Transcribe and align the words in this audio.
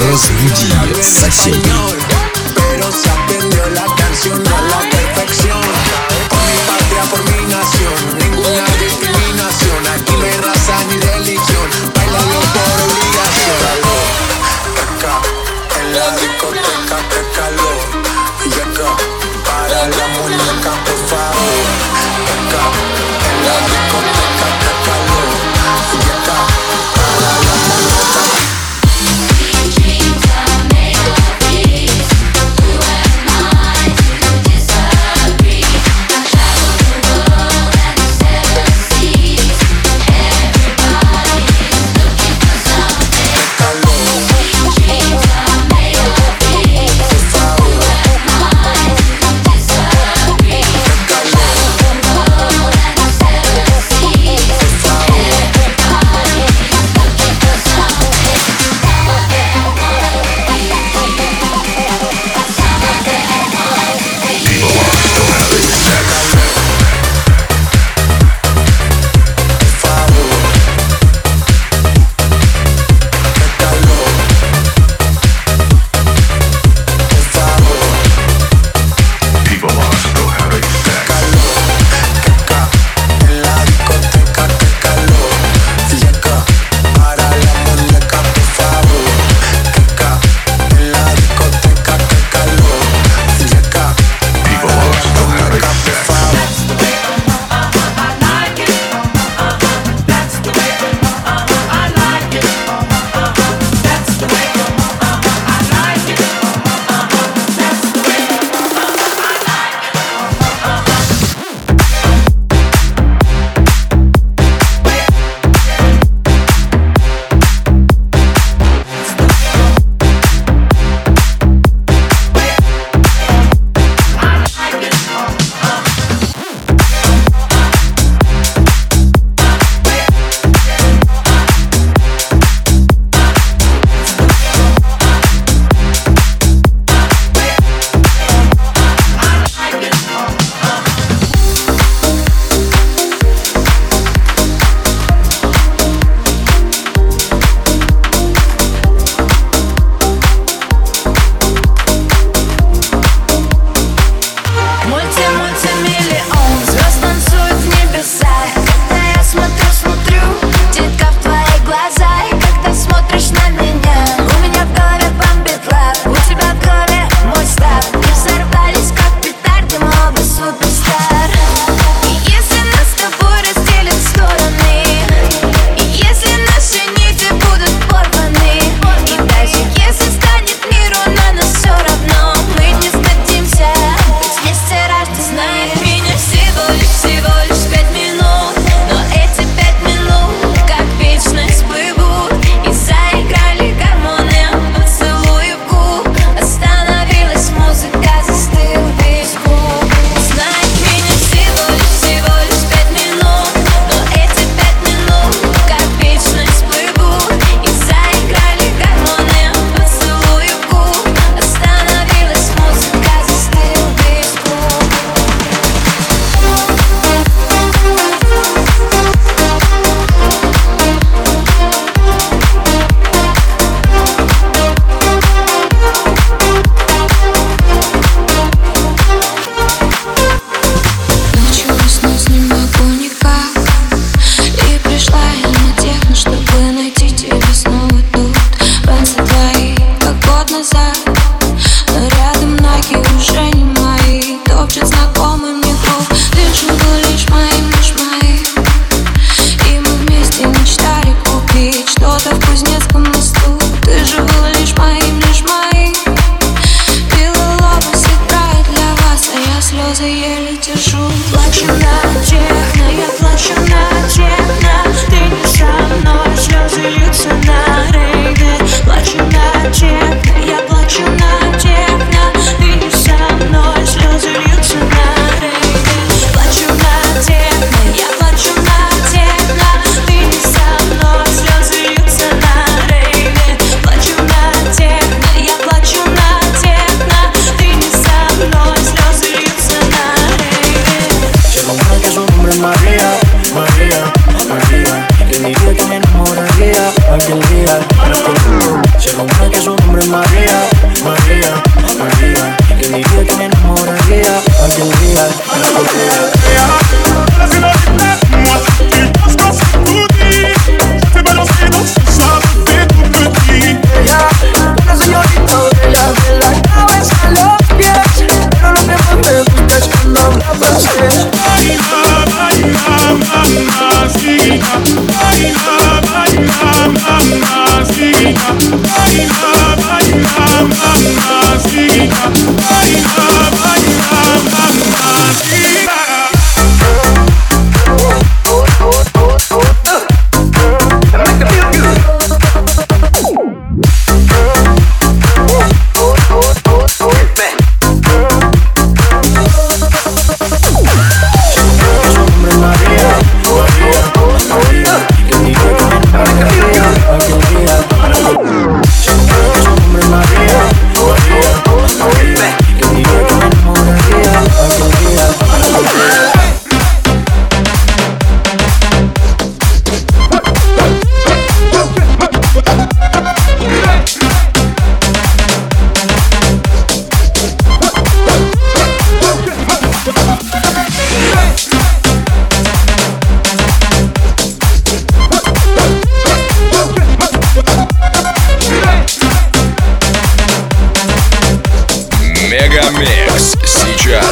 Разбуди 0.00 1.02
соседей. 1.02 1.60
Pero 2.54 2.90
se 2.92 3.10
aprendió 3.10 3.68
la 3.70 3.86
canción 3.96 4.42
a 4.46 4.60
la 4.62 4.90
perfección. 4.90 5.77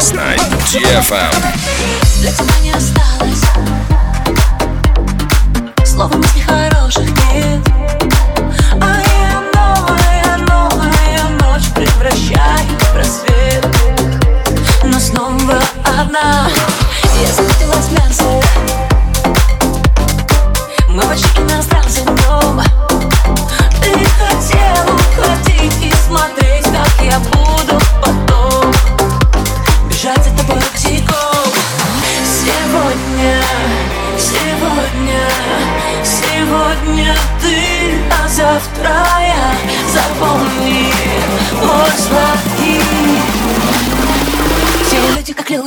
Сейчас 0.06 0.12
на 0.12 0.36
DFM. 0.70 1.34
Для 2.20 2.30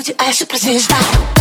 saúde, 0.01 0.15
acho 0.19 0.47
pra 0.47 0.59
gente. 0.59 0.81
estar. 0.81 1.40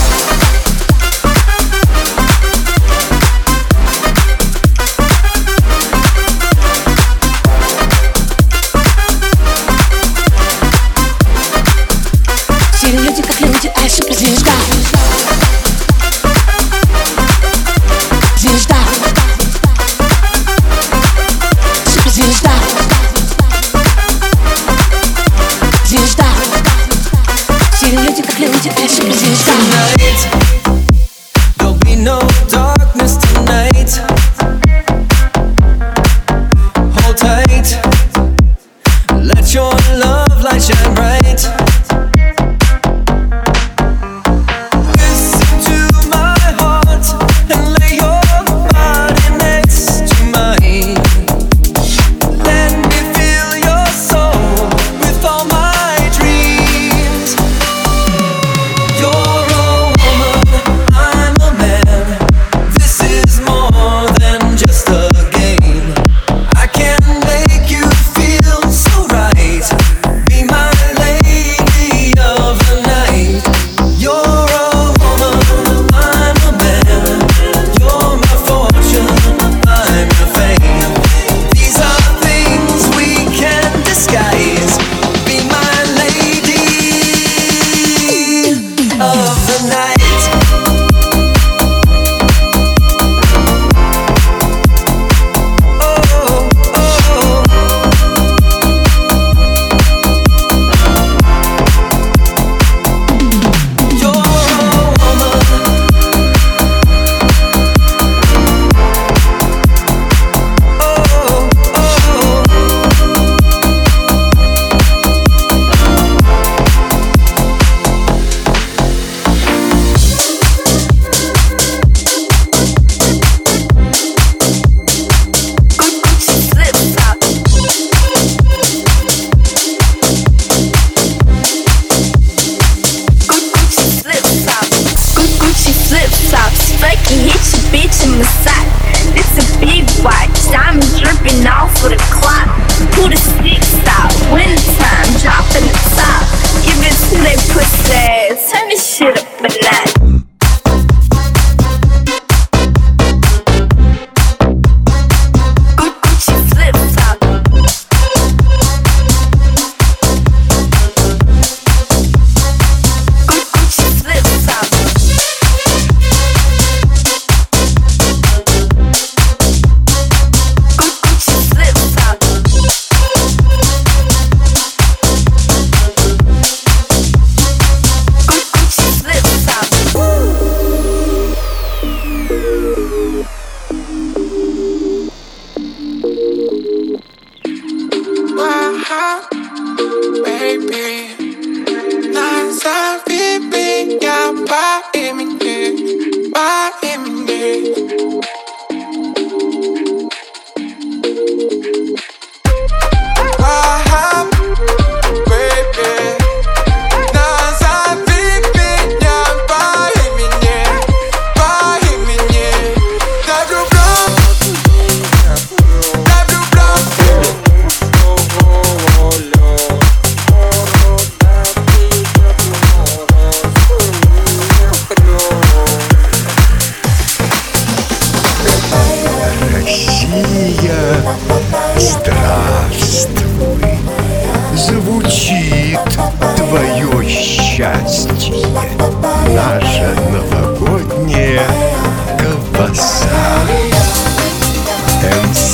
Systems. 245.00 245.49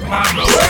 take 0.00 0.08
my 0.08 0.36
load. 0.36 0.67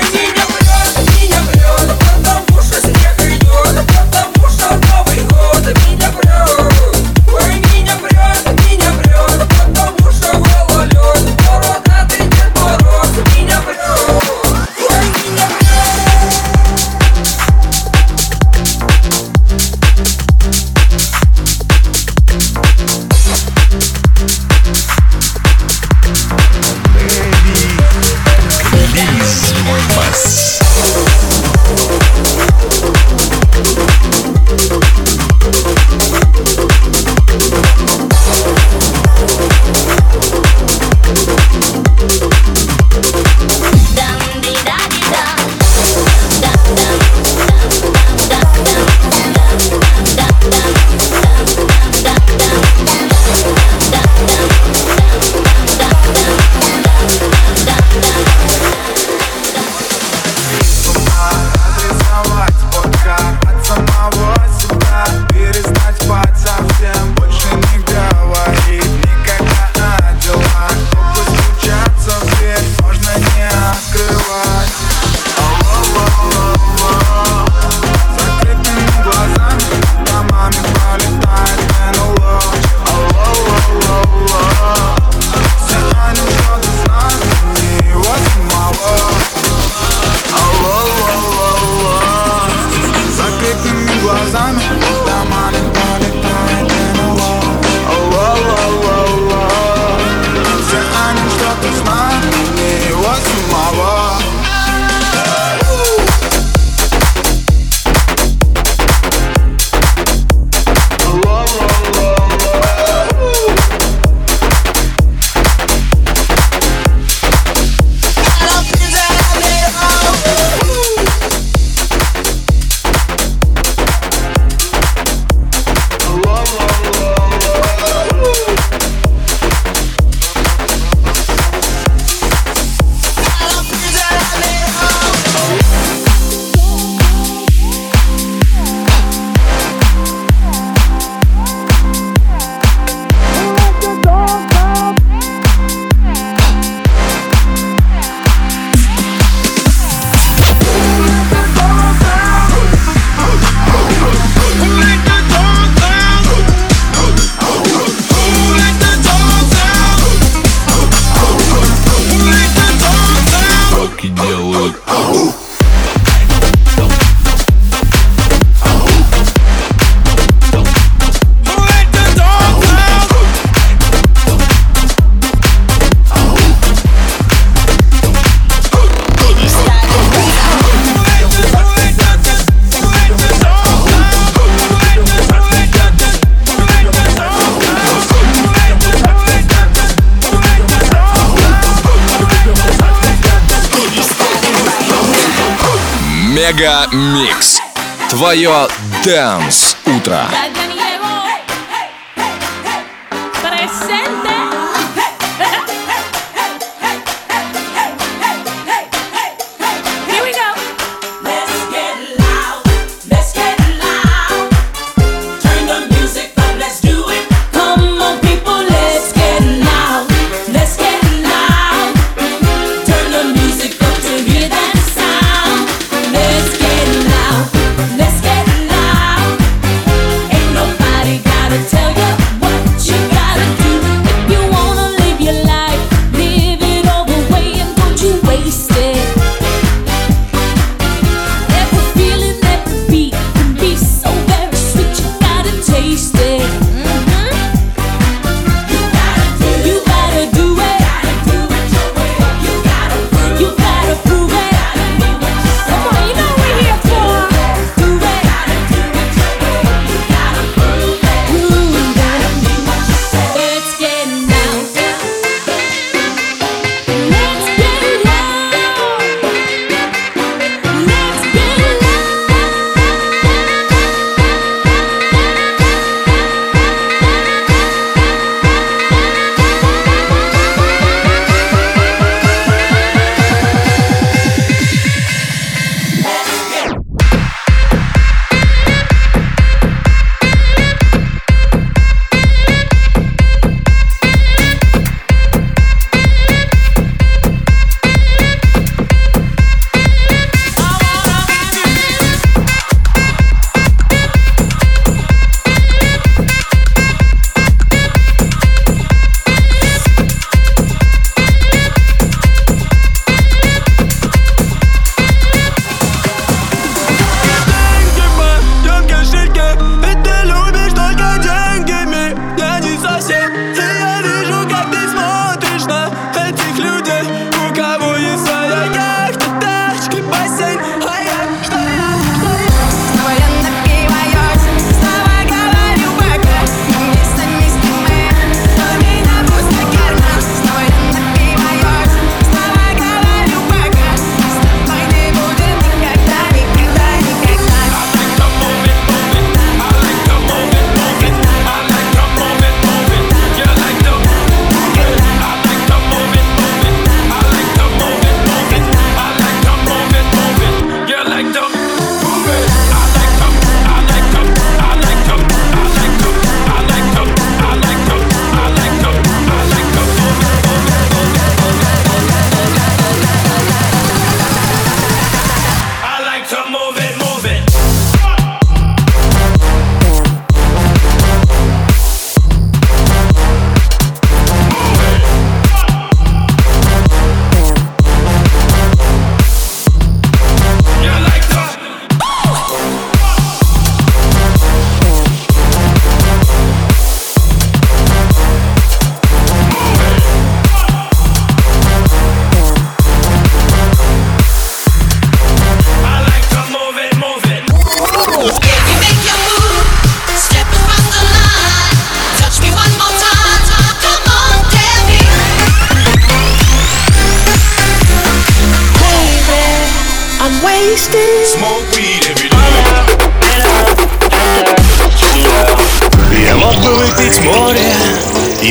Мега 196.49 196.87
Микс. 196.93 197.61
Твое 198.09 198.69
Дэнс 199.05 199.77
Утро. 199.85 200.27
Tell 200.31 200.58